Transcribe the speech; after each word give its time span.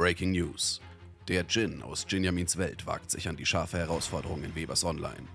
Breaking 0.00 0.32
News. 0.32 0.80
Der 1.28 1.44
Djinn 1.44 1.82
aus 1.82 2.06
Jinjamins 2.08 2.56
Welt 2.56 2.86
wagt 2.86 3.10
sich 3.10 3.28
an 3.28 3.36
die 3.36 3.44
scharfe 3.44 3.76
Herausforderung 3.76 4.42
in 4.42 4.54
Webers 4.54 4.82
Online. 4.82 5.28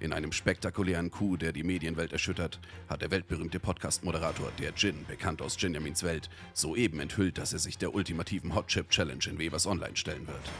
In 0.00 0.14
einem 0.14 0.32
spektakulären 0.32 1.10
Coup, 1.10 1.38
der 1.38 1.52
die 1.52 1.62
Medienwelt 1.62 2.14
erschüttert, 2.14 2.58
hat 2.88 3.02
der 3.02 3.10
weltberühmte 3.10 3.60
Podcast-Moderator 3.60 4.52
Der 4.58 4.72
Djinn, 4.72 5.04
bekannt 5.06 5.42
aus 5.42 5.60
Jinjamins 5.60 6.02
Welt, 6.02 6.30
soeben 6.54 6.98
enthüllt, 7.00 7.36
dass 7.36 7.52
er 7.52 7.58
sich 7.58 7.76
der 7.76 7.94
ultimativen 7.94 8.54
Hot 8.54 8.68
Chip 8.68 8.88
Challenge 8.88 9.22
in 9.26 9.38
Webers 9.38 9.66
Online 9.66 9.96
stellen 9.96 10.26
wird. 10.26 10.50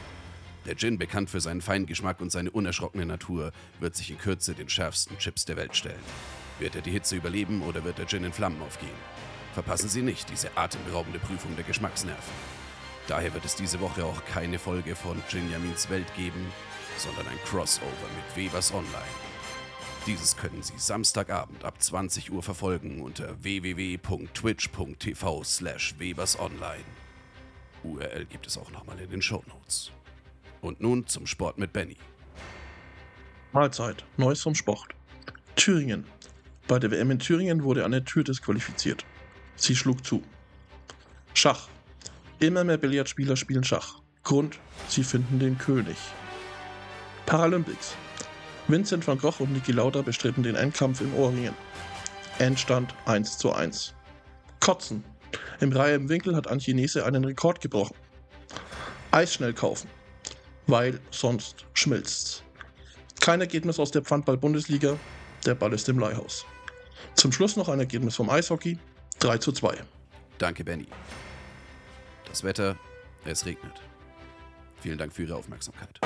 Der 0.67 0.75
Djinn, 0.75 0.99
bekannt 0.99 1.31
für 1.31 1.41
seinen 1.41 1.61
feinen 1.61 1.87
Geschmack 1.87 2.21
und 2.21 2.31
seine 2.31 2.51
unerschrockene 2.51 3.07
Natur, 3.07 3.53
wird 3.79 3.95
sich 3.95 4.11
in 4.11 4.19
Kürze 4.19 4.53
den 4.53 4.69
schärfsten 4.69 5.17
Chips 5.17 5.45
der 5.45 5.57
Welt 5.57 5.75
stellen. 5.75 5.95
Wird 6.59 6.75
er 6.75 6.83
die 6.83 6.91
Hitze 6.91 7.15
überleben 7.15 7.63
oder 7.63 7.83
wird 7.83 7.97
der 7.97 8.05
Djinn 8.05 8.25
in 8.25 8.33
Flammen 8.33 8.61
aufgehen? 8.61 8.91
Verpassen 9.55 9.89
Sie 9.89 10.03
nicht 10.03 10.29
diese 10.29 10.55
atemberaubende 10.55 11.17
Prüfung 11.17 11.55
der 11.55 11.65
Geschmacksnerven. 11.65 12.66
Daher 13.07 13.33
wird 13.33 13.45
es 13.45 13.55
diese 13.55 13.79
Woche 13.79 14.03
auch 14.03 14.25
keine 14.25 14.59
Folge 14.59 14.95
von 14.95 15.23
Jinjamins 15.29 15.89
Welt 15.89 16.13
geben, 16.15 16.45
sondern 16.97 17.25
ein 17.27 17.39
Crossover 17.45 17.87
mit 18.15 18.35
Webers 18.35 18.73
Online. 18.73 18.91
Dieses 20.05 20.35
können 20.35 20.61
Sie 20.61 20.77
Samstagabend 20.77 21.63
ab 21.63 21.81
20 21.81 22.31
Uhr 22.31 22.43
verfolgen 22.43 23.01
unter 23.01 23.41
www.twitch.tv 23.43 25.43
slash 25.43 25.95
webersonline. 25.97 26.83
URL 27.83 28.25
gibt 28.25 28.47
es 28.47 28.57
auch 28.57 28.71
nochmal 28.71 28.99
in 28.99 29.09
den 29.09 29.21
Shownotes. 29.21 29.91
Und 30.61 30.81
nun 30.81 31.07
zum 31.07 31.27
Sport 31.27 31.57
mit 31.57 31.71
Benny. 31.71 31.97
Mahlzeit, 33.53 34.03
Neues 34.17 34.41
vom 34.41 34.55
Sport. 34.55 34.87
Thüringen. 35.55 36.05
Bei 36.67 36.79
der 36.79 36.91
WM 36.91 37.11
in 37.11 37.19
Thüringen 37.19 37.63
wurde 37.63 37.85
eine 37.85 38.03
Tür 38.03 38.23
disqualifiziert. 38.23 39.05
Sie 39.55 39.75
schlug 39.75 40.05
zu. 40.05 40.23
Schach. 41.33 41.69
Immer 42.39 42.63
mehr 42.63 42.77
Billardspieler 42.77 43.35
spielen 43.35 43.63
Schach. 43.63 43.95
Grund, 44.23 44.59
sie 44.87 45.03
finden 45.03 45.39
den 45.39 45.57
König. 45.57 45.97
Paralympics. 47.25 47.95
Vincent 48.67 49.07
van 49.07 49.17
Gogh 49.17 49.41
und 49.41 49.53
Niki 49.53 49.71
Lauda 49.71 50.03
bestritten 50.03 50.43
den 50.43 50.55
Endkampf 50.55 51.01
im 51.01 51.15
Ohrringen. 51.15 51.55
Endstand 52.37 52.93
1 53.05 53.39
zu 53.39 53.53
1. 53.53 53.95
Kotzen. 54.59 55.03
Im 55.61 55.71
Reihe 55.71 55.95
im 55.95 56.09
Winkel 56.09 56.35
hat 56.35 56.47
ein 56.47 56.59
Chinese 56.59 57.05
einen 57.05 57.25
Rekord 57.25 57.59
gebrochen. 57.59 57.95
Eis 59.09 59.33
schnell 59.33 59.53
kaufen. 59.53 59.89
Weil 60.67 60.99
sonst 61.09 61.65
schmilzt's. 61.73 62.43
Kein 63.19 63.41
Ergebnis 63.41 63.79
aus 63.79 63.89
der 63.89 64.03
Pfandball-Bundesliga. 64.03 64.95
Der 65.45 65.55
Ball 65.55 65.73
ist 65.73 65.89
im 65.89 65.97
Leihhaus. 65.97 66.45
Zum 67.15 67.31
Schluss 67.31 67.55
noch 67.55 67.69
ein 67.69 67.79
Ergebnis 67.79 68.15
vom 68.15 68.29
Eishockey. 68.29 68.77
3 69.19 69.39
zu 69.39 69.51
2. 69.51 69.77
Danke, 70.37 70.63
Benny. 70.63 70.85
Das 72.37 72.43
Wetter, 72.43 72.77
es 73.25 73.47
regnet. 73.47 73.81
Vielen 74.79 74.99
Dank 74.99 75.11
für 75.11 75.23
Ihre 75.23 75.37
Aufmerksamkeit. 75.37 75.99